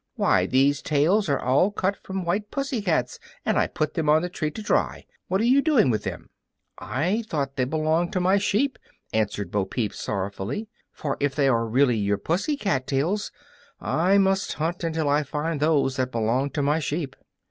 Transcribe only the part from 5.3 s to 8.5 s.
are you doing with them?" "I thought they belonged to my